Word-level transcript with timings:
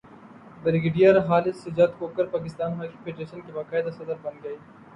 brigadier 0.63 1.19
Khalid 1.27 1.55
Sajjad 1.57 1.87
Khokhar 1.97 2.25
Pakistan 2.31 2.73
hockey 2.73 2.97
federation 3.03 3.41
کے 3.41 3.51
باقاعدہ 3.53 3.91
صدر 3.97 4.15
بن 4.21 4.43
گئے 4.43 4.55